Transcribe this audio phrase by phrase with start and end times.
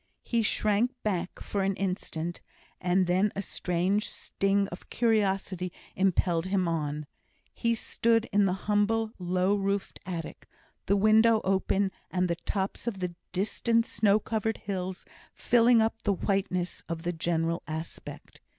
[0.23, 2.41] He shrank back for an instant,
[2.79, 7.05] and then a strange sting of curiosity impelled him on.
[7.53, 10.47] He stood in the humble low roofed attic,
[10.87, 16.13] the window open, and the tops of the distant snow covered hills filling up the
[16.13, 18.41] whiteness of the general aspect.